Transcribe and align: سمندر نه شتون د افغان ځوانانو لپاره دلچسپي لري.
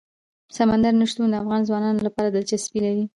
سمندر 0.57 0.93
نه 0.99 1.05
شتون 1.09 1.27
د 1.31 1.35
افغان 1.41 1.61
ځوانانو 1.69 2.05
لپاره 2.07 2.27
دلچسپي 2.29 2.79
لري. 2.85 3.03